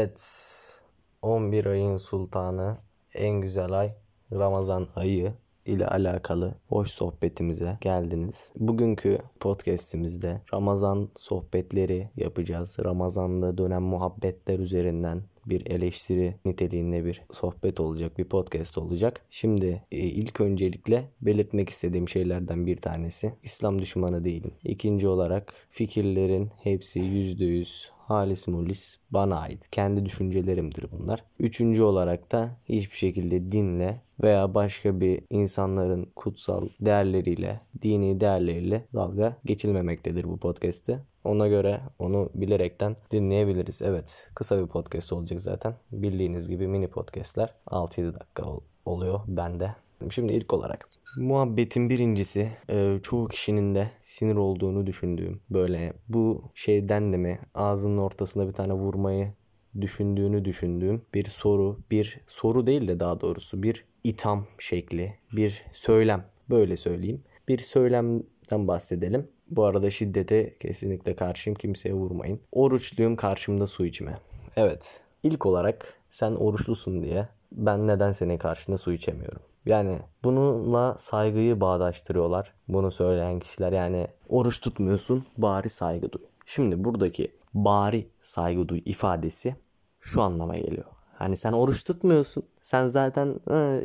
Evet 0.00 0.82
11 1.22 1.66
ayın 1.66 1.96
sultanı 1.96 2.78
en 3.14 3.40
güzel 3.40 3.72
ay 3.72 3.88
Ramazan 4.32 4.88
ayı 4.96 5.32
ile 5.66 5.86
alakalı 5.86 6.54
hoş 6.68 6.90
sohbetimize 6.90 7.78
geldiniz. 7.80 8.52
Bugünkü 8.56 9.18
podcast'imizde 9.40 10.40
Ramazan 10.54 11.08
sohbetleri 11.16 12.10
yapacağız. 12.16 12.76
Ramazan'da 12.84 13.58
dönen 13.58 13.82
muhabbetler 13.82 14.58
üzerinden 14.58 15.22
bir 15.46 15.66
eleştiri 15.66 16.34
niteliğinde 16.44 17.04
bir 17.04 17.22
sohbet 17.32 17.80
olacak, 17.80 18.18
bir 18.18 18.24
podcast 18.24 18.78
olacak. 18.78 19.20
Şimdi 19.30 19.82
e, 19.92 19.98
ilk 19.98 20.40
öncelikle 20.40 21.04
belirtmek 21.20 21.68
istediğim 21.68 22.08
şeylerden 22.08 22.66
bir 22.66 22.76
tanesi 22.76 23.34
İslam 23.42 23.78
düşmanı 23.78 24.24
değilim. 24.24 24.52
İkinci 24.64 25.08
olarak 25.08 25.54
fikirlerin 25.70 26.50
hepsi 26.62 27.00
%100 27.00 27.99
halis 28.10 28.48
mulis 28.48 28.96
bana 29.10 29.40
ait. 29.40 29.68
Kendi 29.70 30.04
düşüncelerimdir 30.04 30.84
bunlar. 30.92 31.24
Üçüncü 31.38 31.82
olarak 31.82 32.32
da 32.32 32.50
hiçbir 32.68 32.96
şekilde 32.96 33.52
dinle 33.52 34.00
veya 34.22 34.54
başka 34.54 35.00
bir 35.00 35.22
insanların 35.30 36.06
kutsal 36.16 36.68
değerleriyle, 36.80 37.60
dini 37.82 38.20
değerleriyle 38.20 38.84
dalga 38.94 39.36
geçilmemektedir 39.44 40.24
bu 40.24 40.36
podcast'te. 40.38 40.98
Ona 41.24 41.48
göre 41.48 41.80
onu 41.98 42.30
bilerekten 42.34 42.96
dinleyebiliriz. 43.10 43.82
Evet 43.82 44.30
kısa 44.34 44.62
bir 44.62 44.66
podcast 44.66 45.12
olacak 45.12 45.40
zaten. 45.40 45.74
Bildiğiniz 45.92 46.48
gibi 46.48 46.66
mini 46.66 46.88
podcastler 46.88 47.54
6-7 47.66 48.14
dakika 48.14 48.42
ol- 48.50 48.60
oluyor 48.84 49.20
bende. 49.26 49.74
Şimdi 50.10 50.32
ilk 50.32 50.52
olarak 50.52 50.88
muhabbetin 51.16 51.90
birincisi 51.90 52.52
e, 52.70 52.98
çoğu 53.02 53.28
kişinin 53.28 53.74
de 53.74 53.90
sinir 54.02 54.36
olduğunu 54.36 54.86
düşündüğüm 54.86 55.40
böyle 55.50 55.92
bu 56.08 56.44
şeyden 56.54 57.12
de 57.12 57.16
mi 57.16 57.38
ağzının 57.54 57.98
ortasına 57.98 58.48
bir 58.48 58.52
tane 58.52 58.72
vurmayı 58.72 59.32
düşündüğünü 59.80 60.44
düşündüğüm 60.44 61.02
bir 61.14 61.24
soru 61.24 61.78
bir 61.90 62.20
soru 62.26 62.66
değil 62.66 62.88
de 62.88 63.00
daha 63.00 63.20
doğrusu 63.20 63.62
bir 63.62 63.84
itham 64.04 64.46
şekli 64.58 65.14
bir 65.32 65.64
söylem 65.72 66.24
böyle 66.50 66.76
söyleyeyim 66.76 67.22
bir 67.48 67.58
söylemden 67.58 68.68
bahsedelim. 68.68 69.28
Bu 69.50 69.64
arada 69.64 69.90
şiddete 69.90 70.58
kesinlikle 70.58 71.16
karşıyım 71.16 71.54
kimseye 71.54 71.94
vurmayın. 71.94 72.40
Oruçluyum 72.52 73.16
karşımda 73.16 73.66
su 73.66 73.86
içme. 73.86 74.18
Evet 74.56 75.00
ilk 75.22 75.46
olarak 75.46 75.94
sen 76.10 76.32
oruçlusun 76.32 77.02
diye 77.02 77.28
ben 77.52 77.86
neden 77.86 78.12
senin 78.12 78.38
karşında 78.38 78.78
su 78.78 78.92
içemiyorum? 78.92 79.42
Yani 79.66 79.98
bununla 80.24 80.98
saygıyı 80.98 81.60
bağdaştırıyorlar. 81.60 82.52
Bunu 82.68 82.90
söyleyen 82.90 83.40
kişiler 83.40 83.72
yani 83.72 84.06
oruç 84.28 84.60
tutmuyorsun 84.60 85.26
bari 85.38 85.70
saygı 85.70 86.12
duy. 86.12 86.22
Şimdi 86.46 86.84
buradaki 86.84 87.32
bari 87.54 88.06
saygı 88.22 88.68
duy 88.68 88.82
ifadesi 88.84 89.56
şu 90.00 90.22
anlama 90.22 90.56
geliyor. 90.58 90.84
Hani 91.18 91.36
sen 91.36 91.52
oruç 91.52 91.84
tutmuyorsun. 91.84 92.42
Sen 92.62 92.88
zaten 92.88 93.40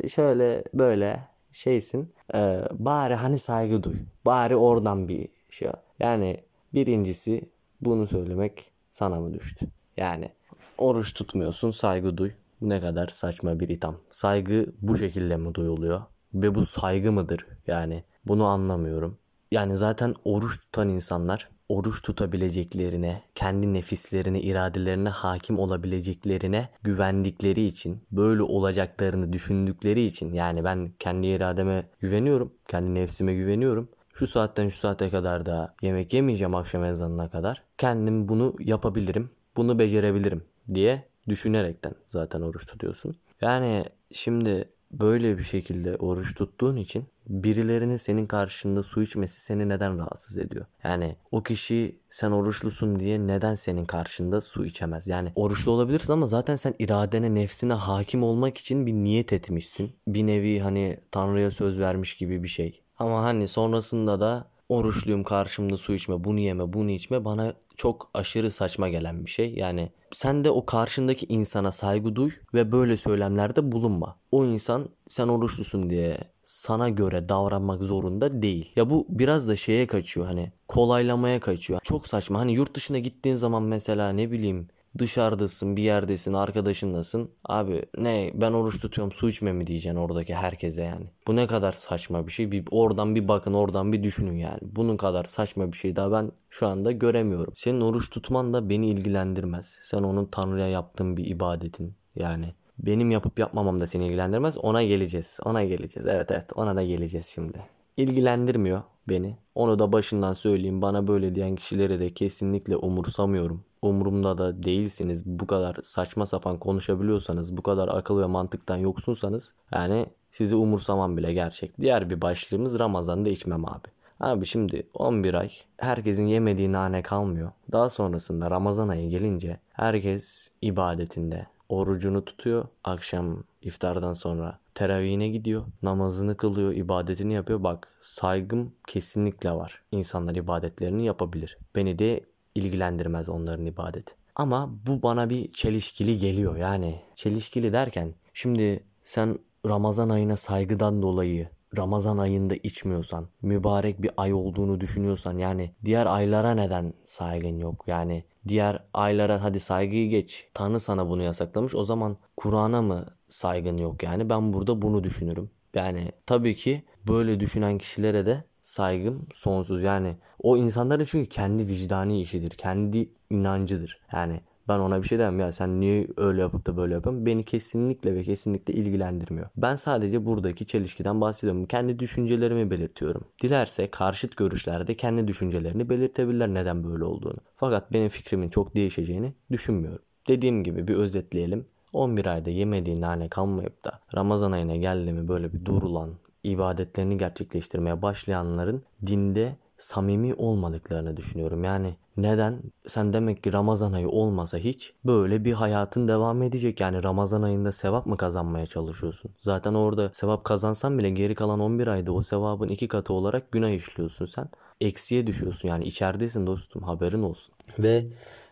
şöyle 0.08 0.64
böyle 0.74 1.20
şeysin. 1.52 2.12
Ee, 2.34 2.60
bari 2.72 3.14
hani 3.14 3.38
saygı 3.38 3.82
duy. 3.82 3.96
Bari 4.26 4.56
oradan 4.56 5.08
bir 5.08 5.28
şey. 5.50 5.68
Yani 6.00 6.40
birincisi 6.74 7.50
bunu 7.80 8.06
söylemek 8.06 8.70
sana 8.90 9.20
mı 9.20 9.34
düştü? 9.34 9.66
Yani 9.96 10.30
oruç 10.78 11.14
tutmuyorsun 11.14 11.70
saygı 11.70 12.16
duy. 12.16 12.30
Ne 12.60 12.80
kadar 12.80 13.08
saçma 13.08 13.60
bir 13.60 13.68
itham. 13.68 13.96
Saygı 14.10 14.66
bu 14.82 14.96
şekilde 14.96 15.36
mi 15.36 15.54
duyuluyor? 15.54 16.02
Ve 16.34 16.54
bu 16.54 16.64
saygı 16.64 17.12
mıdır? 17.12 17.46
Yani 17.66 18.04
bunu 18.26 18.44
anlamıyorum. 18.44 19.18
Yani 19.50 19.76
zaten 19.76 20.14
oruç 20.24 20.60
tutan 20.60 20.88
insanlar 20.88 21.48
oruç 21.68 22.02
tutabileceklerine, 22.02 23.22
kendi 23.34 23.72
nefislerine, 23.72 24.40
iradelerine 24.40 25.08
hakim 25.08 25.58
olabileceklerine 25.58 26.68
güvendikleri 26.82 27.64
için, 27.66 28.02
böyle 28.12 28.42
olacaklarını 28.42 29.32
düşündükleri 29.32 30.04
için 30.04 30.32
yani 30.32 30.64
ben 30.64 30.86
kendi 30.98 31.26
irademe 31.26 31.88
güveniyorum, 32.00 32.52
kendi 32.68 32.94
nefsime 32.94 33.34
güveniyorum. 33.34 33.88
Şu 34.14 34.26
saatten 34.26 34.68
şu 34.68 34.78
saate 34.78 35.10
kadar 35.10 35.46
da 35.46 35.74
yemek 35.82 36.14
yemeyeceğim 36.14 36.54
akşam 36.54 36.84
ezanına 36.84 37.30
kadar. 37.30 37.62
Kendim 37.78 38.28
bunu 38.28 38.54
yapabilirim, 38.60 39.30
bunu 39.56 39.78
becerebilirim 39.78 40.44
diye 40.74 41.08
düşünerekten 41.28 41.94
zaten 42.06 42.40
oruç 42.40 42.66
tutuyorsun. 42.66 43.16
Yani 43.40 43.84
şimdi 44.12 44.68
böyle 44.92 45.38
bir 45.38 45.42
şekilde 45.42 45.96
oruç 45.96 46.34
tuttuğun 46.34 46.76
için 46.76 47.04
birilerinin 47.28 47.96
senin 47.96 48.26
karşında 48.26 48.82
su 48.82 49.02
içmesi 49.02 49.40
seni 49.40 49.68
neden 49.68 49.98
rahatsız 49.98 50.38
ediyor? 50.38 50.66
Yani 50.84 51.16
o 51.30 51.42
kişi 51.42 51.98
sen 52.10 52.30
oruçlusun 52.30 53.00
diye 53.00 53.26
neden 53.26 53.54
senin 53.54 53.84
karşında 53.84 54.40
su 54.40 54.64
içemez? 54.64 55.06
Yani 55.06 55.32
oruçlu 55.34 55.72
olabilirsin 55.72 56.12
ama 56.12 56.26
zaten 56.26 56.56
sen 56.56 56.74
iradene, 56.78 57.34
nefsine 57.34 57.72
hakim 57.72 58.22
olmak 58.22 58.58
için 58.58 58.86
bir 58.86 58.92
niyet 58.92 59.32
etmişsin. 59.32 59.90
Bir 60.08 60.26
nevi 60.26 60.60
hani 60.60 60.98
Tanrı'ya 61.10 61.50
söz 61.50 61.78
vermiş 61.78 62.16
gibi 62.16 62.42
bir 62.42 62.48
şey. 62.48 62.82
Ama 62.98 63.22
hani 63.22 63.48
sonrasında 63.48 64.20
da 64.20 64.48
oruçluyum 64.68 65.24
karşımda 65.24 65.76
su 65.76 65.94
içme, 65.94 66.24
bunu 66.24 66.38
yeme, 66.38 66.72
bunu 66.72 66.90
içme 66.90 67.24
bana 67.24 67.54
çok 67.76 68.10
aşırı 68.14 68.50
saçma 68.50 68.88
gelen 68.88 69.24
bir 69.24 69.30
şey. 69.30 69.54
Yani 69.54 69.90
sen 70.12 70.44
de 70.44 70.50
o 70.50 70.66
karşındaki 70.66 71.26
insana 71.28 71.72
saygı 71.72 72.16
duy 72.16 72.30
ve 72.54 72.72
böyle 72.72 72.96
söylemlerde 72.96 73.72
bulunma. 73.72 74.16
O 74.32 74.44
insan 74.44 74.88
sen 75.08 75.28
oruçlusun 75.28 75.90
diye 75.90 76.18
sana 76.44 76.88
göre 76.88 77.28
davranmak 77.28 77.80
zorunda 77.80 78.42
değil. 78.42 78.72
Ya 78.76 78.90
bu 78.90 79.06
biraz 79.08 79.48
da 79.48 79.56
şeye 79.56 79.86
kaçıyor 79.86 80.26
hani 80.26 80.52
kolaylamaya 80.68 81.40
kaçıyor. 81.40 81.80
Çok 81.82 82.08
saçma. 82.08 82.38
Hani 82.38 82.52
yurt 82.52 82.74
dışına 82.74 82.98
gittiğin 82.98 83.36
zaman 83.36 83.62
mesela 83.62 84.10
ne 84.10 84.30
bileyim 84.30 84.68
dışarıdasın 84.98 85.76
bir 85.76 85.82
yerdesin 85.82 86.32
arkadaşınlasın 86.32 87.30
abi 87.44 87.82
ne 87.98 88.30
ben 88.34 88.52
oruç 88.52 88.80
tutuyorum 88.80 89.12
su 89.12 89.28
içme 89.28 89.52
mi 89.52 89.66
diyeceksin 89.66 89.98
oradaki 89.98 90.34
herkese 90.34 90.82
yani. 90.82 91.06
Bu 91.26 91.36
ne 91.36 91.46
kadar 91.46 91.72
saçma 91.72 92.26
bir 92.26 92.32
şey 92.32 92.52
bir 92.52 92.64
oradan 92.70 93.14
bir 93.14 93.28
bakın 93.28 93.52
oradan 93.52 93.92
bir 93.92 94.02
düşünün 94.02 94.36
yani. 94.36 94.58
Bunun 94.62 94.96
kadar 94.96 95.24
saçma 95.24 95.72
bir 95.72 95.76
şey 95.76 95.96
daha 95.96 96.12
ben 96.12 96.32
şu 96.50 96.66
anda 96.66 96.92
göremiyorum. 96.92 97.52
Senin 97.56 97.80
oruç 97.80 98.10
tutman 98.10 98.52
da 98.52 98.68
beni 98.68 98.88
ilgilendirmez. 98.88 99.78
Sen 99.82 100.02
onun 100.02 100.24
Tanrı'ya 100.24 100.68
yaptığın 100.68 101.16
bir 101.16 101.26
ibadetin 101.26 101.94
yani. 102.14 102.54
Benim 102.78 103.10
yapıp 103.10 103.38
yapmamam 103.38 103.80
da 103.80 103.86
seni 103.86 104.06
ilgilendirmez. 104.06 104.58
Ona 104.58 104.82
geleceğiz. 104.82 105.38
Ona 105.44 105.64
geleceğiz. 105.64 106.06
Evet 106.06 106.30
evet 106.30 106.50
ona 106.54 106.76
da 106.76 106.82
geleceğiz 106.82 107.26
şimdi. 107.26 107.58
İlgilendirmiyor 107.96 108.82
beni. 109.08 109.36
Onu 109.54 109.78
da 109.78 109.92
başından 109.92 110.32
söyleyeyim. 110.32 110.82
Bana 110.82 111.06
böyle 111.06 111.34
diyen 111.34 111.56
kişileri 111.56 112.00
de 112.00 112.14
kesinlikle 112.14 112.76
umursamıyorum 112.76 113.64
umurumda 113.82 114.38
da 114.38 114.62
değilsiniz. 114.62 115.26
Bu 115.26 115.46
kadar 115.46 115.76
saçma 115.82 116.26
sapan 116.26 116.58
konuşabiliyorsanız, 116.58 117.56
bu 117.56 117.62
kadar 117.62 117.88
akıl 117.88 118.20
ve 118.20 118.26
mantıktan 118.26 118.76
yoksunsanız 118.76 119.52
yani 119.72 120.06
sizi 120.30 120.56
umursamam 120.56 121.16
bile 121.16 121.32
gerçek. 121.32 121.80
Diğer 121.80 122.10
bir 122.10 122.20
başlığımız 122.20 122.78
Ramazan'da 122.78 123.28
içmem 123.28 123.64
abi. 123.64 123.88
Abi 124.20 124.46
şimdi 124.46 124.86
11 124.94 125.34
ay 125.34 125.50
herkesin 125.78 126.26
yemediği 126.26 126.72
nane 126.72 127.02
kalmıyor. 127.02 127.52
Daha 127.72 127.90
sonrasında 127.90 128.50
Ramazan 128.50 128.88
ayı 128.88 129.10
gelince 129.10 129.60
herkes 129.72 130.48
ibadetinde, 130.62 131.46
orucunu 131.68 132.24
tutuyor. 132.24 132.68
Akşam 132.84 133.44
iftardan 133.62 134.12
sonra 134.12 134.58
teravihine 134.76 135.28
gidiyor. 135.28 135.64
Namazını 135.82 136.36
kılıyor, 136.36 136.72
ibadetini 136.72 137.34
yapıyor. 137.34 137.62
Bak 137.62 137.88
saygım 138.00 138.74
kesinlikle 138.86 139.52
var. 139.52 139.82
İnsanlar 139.92 140.34
ibadetlerini 140.34 141.04
yapabilir. 141.04 141.58
Beni 141.76 141.98
de 141.98 142.20
ilgilendirmez 142.54 143.28
onların 143.28 143.66
ibadeti. 143.66 144.14
Ama 144.34 144.70
bu 144.86 145.02
bana 145.02 145.30
bir 145.30 145.52
çelişkili 145.52 146.18
geliyor 146.18 146.56
yani. 146.56 147.00
Çelişkili 147.14 147.72
derken 147.72 148.14
şimdi 148.34 148.84
sen 149.02 149.38
Ramazan 149.66 150.08
ayına 150.08 150.36
saygıdan 150.36 151.02
dolayı 151.02 151.48
Ramazan 151.76 152.18
ayında 152.18 152.54
içmiyorsan, 152.54 153.28
mübarek 153.42 154.02
bir 154.02 154.10
ay 154.16 154.32
olduğunu 154.32 154.80
düşünüyorsan 154.80 155.38
yani 155.38 155.74
diğer 155.84 156.06
aylara 156.06 156.54
neden 156.54 156.94
saygın 157.04 157.56
yok? 157.58 157.84
Yani 157.86 158.24
diğer 158.48 158.84
aylara 158.94 159.42
hadi 159.42 159.60
saygıyı 159.60 160.08
geç. 160.08 160.48
Tanrı 160.54 160.80
sana 160.80 161.08
bunu 161.08 161.22
yasaklamış. 161.22 161.74
O 161.74 161.84
zaman 161.84 162.16
Kur'an'a 162.36 162.82
mı 162.82 163.06
saygın 163.28 163.76
yok 163.76 164.02
yani? 164.02 164.30
Ben 164.30 164.52
burada 164.52 164.82
bunu 164.82 165.04
düşünürüm. 165.04 165.50
Yani 165.74 166.12
tabii 166.26 166.56
ki 166.56 166.82
böyle 167.08 167.40
düşünen 167.40 167.78
kişilere 167.78 168.26
de 168.26 168.44
saygım 168.62 169.26
sonsuz. 169.34 169.82
Yani 169.82 170.16
o 170.38 170.56
insanların 170.56 171.04
çünkü 171.04 171.28
kendi 171.28 171.68
vicdani 171.68 172.20
işidir. 172.20 172.50
Kendi 172.50 173.08
inancıdır. 173.30 174.00
Yani 174.12 174.40
ben 174.68 174.78
ona 174.78 175.02
bir 175.02 175.08
şey 175.08 175.18
demem 175.18 175.40
ya 175.40 175.52
sen 175.52 175.80
niye 175.80 176.08
öyle 176.16 176.40
yapıp 176.40 176.66
da 176.66 176.76
böyle 176.76 176.94
yapıyorsun? 176.94 177.26
Beni 177.26 177.44
kesinlikle 177.44 178.14
ve 178.14 178.22
kesinlikle 178.22 178.74
ilgilendirmiyor. 178.74 179.48
Ben 179.56 179.76
sadece 179.76 180.26
buradaki 180.26 180.66
çelişkiden 180.66 181.20
bahsediyorum. 181.20 181.64
Kendi 181.64 181.98
düşüncelerimi 181.98 182.70
belirtiyorum. 182.70 183.24
Dilerse 183.42 183.90
karşıt 183.90 184.36
görüşlerde 184.36 184.94
kendi 184.94 185.28
düşüncelerini 185.28 185.88
belirtebilirler 185.88 186.54
neden 186.54 186.84
böyle 186.84 187.04
olduğunu. 187.04 187.38
Fakat 187.56 187.92
benim 187.92 188.08
fikrimin 188.08 188.48
çok 188.48 188.74
değişeceğini 188.76 189.32
düşünmüyorum. 189.50 190.02
Dediğim 190.28 190.64
gibi 190.64 190.88
bir 190.88 190.94
özetleyelim. 190.94 191.66
11 191.96 192.26
ayda 192.26 192.50
yemediği 192.50 193.00
nane 193.00 193.28
kalmayıp 193.28 193.84
da 193.84 194.00
Ramazan 194.16 194.52
ayına 194.52 194.76
geldi 194.76 195.12
mi 195.12 195.28
böyle 195.28 195.52
bir 195.52 195.64
durulan, 195.64 196.10
ibadetlerini 196.44 197.18
gerçekleştirmeye 197.18 198.02
başlayanların 198.02 198.82
dinde 199.06 199.56
samimi 199.78 200.34
olmadıklarını 200.34 201.16
düşünüyorum. 201.16 201.64
Yani 201.64 201.96
neden? 202.16 202.62
Sen 202.86 203.12
demek 203.12 203.42
ki 203.42 203.52
Ramazan 203.52 203.92
ayı 203.92 204.08
olmasa 204.08 204.58
hiç 204.58 204.92
böyle 205.04 205.44
bir 205.44 205.52
hayatın 205.52 206.08
devam 206.08 206.42
edecek. 206.42 206.80
Yani 206.80 207.02
Ramazan 207.02 207.42
ayında 207.42 207.72
sevap 207.72 208.06
mı 208.06 208.16
kazanmaya 208.16 208.66
çalışıyorsun? 208.66 209.30
Zaten 209.38 209.74
orada 209.74 210.10
sevap 210.12 210.44
kazansan 210.44 210.98
bile 210.98 211.10
geri 211.10 211.34
kalan 211.34 211.60
11 211.60 211.86
ayda 211.86 212.12
o 212.12 212.22
sevabın 212.22 212.68
iki 212.68 212.88
katı 212.88 213.12
olarak 213.12 213.52
günah 213.52 213.70
işliyorsun 213.70 214.26
sen. 214.26 214.48
Eksiye 214.80 215.26
düşüyorsun 215.26 215.68
yani 215.68 215.84
içeridesin 215.84 216.46
dostum 216.46 216.82
haberin 216.82 217.22
olsun. 217.22 217.54
Ve 217.78 218.06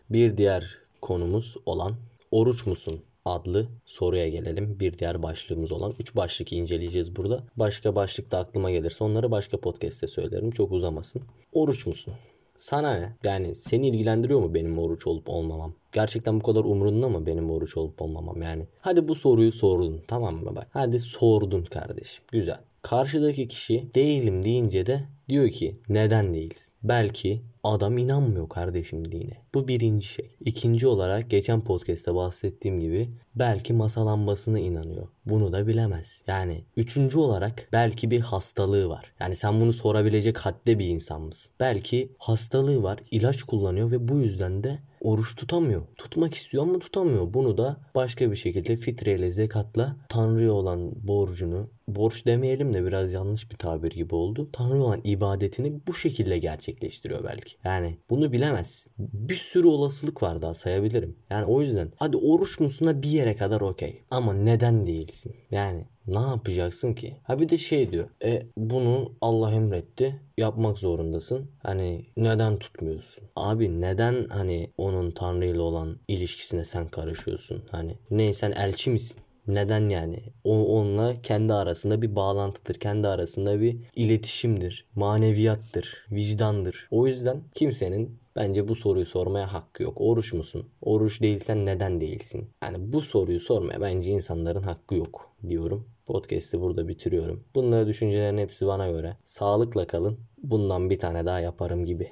bir 0.09 0.37
diğer 0.37 0.77
konumuz 1.01 1.57
olan 1.65 1.95
oruç 2.31 2.65
musun? 2.67 3.01
Adlı 3.25 3.69
soruya 3.85 4.29
gelelim. 4.29 4.79
Bir 4.79 4.99
diğer 4.99 5.23
başlığımız 5.23 5.71
olan 5.71 5.93
3 5.99 6.15
başlık 6.15 6.53
inceleyeceğiz 6.53 7.15
burada. 7.15 7.43
Başka 7.55 7.95
başlık 7.95 8.31
da 8.31 8.37
aklıma 8.37 8.71
gelirse 8.71 9.03
onları 9.03 9.31
başka 9.31 9.59
podcast'te 9.59 10.07
söylerim. 10.07 10.51
Çok 10.51 10.71
uzamasın. 10.71 11.21
Oruç 11.51 11.87
musun? 11.87 12.13
Sana 12.57 12.93
ne? 12.93 13.15
Yani 13.23 13.55
seni 13.55 13.87
ilgilendiriyor 13.87 14.39
mu 14.39 14.53
benim 14.53 14.79
oruç 14.79 15.07
olup 15.07 15.29
olmamam? 15.29 15.73
Gerçekten 15.91 16.39
bu 16.39 16.43
kadar 16.43 16.63
umrunda 16.63 17.09
mı 17.09 17.25
benim 17.25 17.51
oruç 17.51 17.77
olup 17.77 18.01
olmamam 18.01 18.41
yani? 18.41 18.67
Hadi 18.79 19.07
bu 19.07 19.15
soruyu 19.15 19.51
sordun 19.51 20.01
tamam 20.07 20.35
mı 20.35 20.55
bak? 20.55 20.67
Hadi 20.71 20.99
sordun 20.99 21.63
kardeşim. 21.63 22.23
Güzel. 22.31 22.59
Karşıdaki 22.81 23.47
kişi 23.47 23.95
değilim 23.95 24.43
deyince 24.43 24.85
de 24.85 25.01
diyor 25.29 25.49
ki 25.49 25.75
neden 25.89 26.33
değilsin? 26.33 26.73
Belki 26.83 27.41
adam 27.73 27.97
inanmıyor 27.97 28.49
kardeşim 28.49 29.11
dine. 29.11 29.37
Bu 29.53 29.67
birinci 29.67 30.07
şey. 30.07 30.35
İkinci 30.45 30.87
olarak 30.87 31.29
geçen 31.29 31.63
podcast'te 31.63 32.15
bahsettiğim 32.15 32.79
gibi 32.79 33.09
belki 33.35 33.73
masa 33.73 34.05
lambasına 34.05 34.59
inanıyor. 34.59 35.07
Bunu 35.25 35.53
da 35.53 35.67
bilemez. 35.67 36.23
Yani 36.27 36.63
üçüncü 36.77 37.17
olarak 37.17 37.69
belki 37.73 38.11
bir 38.11 38.19
hastalığı 38.19 38.89
var. 38.89 39.13
Yani 39.19 39.35
sen 39.35 39.61
bunu 39.61 39.73
sorabilecek 39.73 40.37
hadde 40.37 40.79
bir 40.79 40.87
insan 40.87 41.21
mısın? 41.21 41.51
Belki 41.59 42.11
hastalığı 42.17 42.83
var, 42.83 42.99
ilaç 43.11 43.43
kullanıyor 43.43 43.91
ve 43.91 44.07
bu 44.07 44.19
yüzden 44.19 44.63
de 44.63 44.79
oruç 45.01 45.35
tutamıyor. 45.35 45.81
Tutmak 45.97 46.33
istiyor 46.33 46.63
ama 46.63 46.79
tutamıyor. 46.79 47.33
Bunu 47.33 47.57
da 47.57 47.77
başka 47.95 48.31
bir 48.31 48.35
şekilde 48.35 48.77
fitreyle, 48.77 49.31
zekatla 49.31 49.95
Tanrı'ya 50.09 50.53
olan 50.53 51.07
borcunu, 51.07 51.69
borç 51.87 52.25
demeyelim 52.25 52.73
de 52.73 52.85
biraz 52.85 53.13
yanlış 53.13 53.51
bir 53.51 53.57
tabir 53.57 53.91
gibi 53.91 54.15
oldu. 54.15 54.49
Tanrı'ya 54.53 54.83
olan 54.83 55.01
ibadetini 55.03 55.79
bu 55.87 55.93
şekilde 55.93 56.37
gerçekleştiriyor 56.37 57.23
belki. 57.23 57.54
Yani 57.63 57.97
bunu 58.09 58.31
bilemezsin. 58.31 58.91
Bir 58.97 59.35
sürü 59.35 59.67
olasılık 59.67 60.23
var 60.23 60.41
daha 60.41 60.53
sayabilirim. 60.53 61.15
Yani 61.29 61.45
o 61.45 61.61
yüzden 61.61 61.91
hadi 61.95 62.17
oruç 62.17 62.59
musuna 62.59 63.01
bir 63.01 63.09
yere 63.09 63.35
kadar 63.35 63.61
okey. 63.61 64.01
Ama 64.11 64.33
neden 64.33 64.83
değilsin? 64.83 65.35
Yani 65.51 65.85
ne 66.07 66.19
yapacaksın 66.19 66.93
ki? 66.93 67.15
Ha 67.23 67.39
bir 67.39 67.49
de 67.49 67.57
şey 67.57 67.91
diyor. 67.91 68.09
E 68.23 68.45
bunu 68.57 69.11
Allah 69.21 69.51
emretti. 69.51 70.21
Yapmak 70.37 70.79
zorundasın. 70.79 71.51
Hani 71.63 72.05
neden 72.17 72.57
tutmuyorsun? 72.57 73.23
Abi 73.35 73.81
neden 73.81 74.27
hani 74.29 74.69
onun 74.77 75.11
Tanrı 75.11 75.45
ile 75.45 75.59
olan 75.59 75.97
ilişkisine 76.07 76.65
sen 76.65 76.87
karışıyorsun? 76.87 77.63
Hani 77.71 77.97
ne 78.11 78.33
sen 78.33 78.51
elçi 78.51 78.89
misin? 78.89 79.17
Neden 79.47 79.89
yani? 79.89 80.23
O 80.43 80.77
onunla 80.77 81.21
kendi 81.21 81.53
arasında 81.53 82.01
bir 82.01 82.15
bağlantıdır. 82.15 82.73
Kendi 82.75 83.07
arasında 83.07 83.61
bir 83.61 83.77
iletişimdir. 83.95 84.85
Maneviyattır. 84.95 86.05
Vicdandır. 86.11 86.87
O 86.91 87.07
yüzden 87.07 87.43
kimsenin 87.55 88.19
Bence 88.35 88.67
bu 88.67 88.75
soruyu 88.75 89.05
sormaya 89.05 89.53
hakkı 89.53 89.83
yok. 89.83 90.01
Oruç 90.01 90.33
musun? 90.33 90.69
Oruç 90.81 91.21
değilsen 91.21 91.65
neden 91.65 92.01
değilsin? 92.01 92.49
Yani 92.63 92.93
bu 92.93 93.01
soruyu 93.01 93.39
sormaya 93.39 93.81
bence 93.81 94.11
insanların 94.11 94.63
hakkı 94.63 94.95
yok 94.95 95.31
diyorum. 95.49 95.87
Podcast'i 96.05 96.61
burada 96.61 96.87
bitiriyorum. 96.87 97.43
Bunları 97.55 97.87
düşüncelerin 97.87 98.37
hepsi 98.37 98.67
bana 98.67 98.89
göre. 98.89 99.17
Sağlıkla 99.23 99.87
kalın. 99.87 100.19
Bundan 100.37 100.89
bir 100.89 100.99
tane 100.99 101.25
daha 101.25 101.39
yaparım 101.39 101.85
gibi. 101.85 102.03